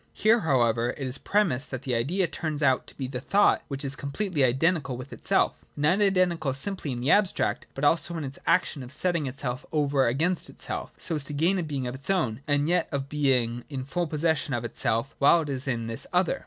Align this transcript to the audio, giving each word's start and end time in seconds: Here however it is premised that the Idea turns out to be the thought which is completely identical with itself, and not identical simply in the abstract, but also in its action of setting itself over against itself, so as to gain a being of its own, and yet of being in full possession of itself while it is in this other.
Here 0.13 0.39
however 0.39 0.95
it 0.97 1.05
is 1.07 1.19
premised 1.19 1.69
that 1.69 1.83
the 1.83 1.93
Idea 1.93 2.25
turns 2.25 2.63
out 2.63 2.87
to 2.87 2.97
be 2.97 3.05
the 3.05 3.19
thought 3.19 3.61
which 3.67 3.85
is 3.85 3.95
completely 3.95 4.43
identical 4.43 4.97
with 4.97 5.13
itself, 5.13 5.53
and 5.75 5.83
not 5.83 6.01
identical 6.03 6.55
simply 6.55 6.91
in 6.91 7.01
the 7.01 7.11
abstract, 7.11 7.67
but 7.75 7.83
also 7.83 8.17
in 8.17 8.23
its 8.23 8.39
action 8.47 8.81
of 8.81 8.91
setting 8.91 9.27
itself 9.27 9.63
over 9.71 10.07
against 10.07 10.49
itself, 10.49 10.91
so 10.97 11.13
as 11.13 11.25
to 11.25 11.33
gain 11.33 11.59
a 11.59 11.61
being 11.63 11.85
of 11.85 11.93
its 11.93 12.09
own, 12.09 12.41
and 12.47 12.67
yet 12.67 12.89
of 12.91 13.09
being 13.09 13.63
in 13.69 13.85
full 13.85 14.07
possession 14.07 14.55
of 14.55 14.65
itself 14.65 15.13
while 15.19 15.41
it 15.41 15.49
is 15.49 15.67
in 15.67 15.85
this 15.85 16.07
other. 16.11 16.39